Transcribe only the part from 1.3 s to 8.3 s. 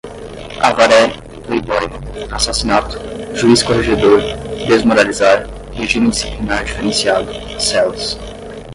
Playboy, assassinato, juiz-corregedor, desmoralizar, regime disciplinar diferenciado, celas